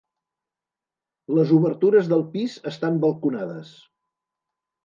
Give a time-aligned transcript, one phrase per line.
[1.39, 3.79] Les obertures del pis estan balconades.